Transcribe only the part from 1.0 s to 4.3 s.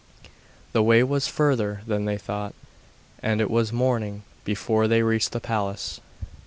was further than they thought, and it was morning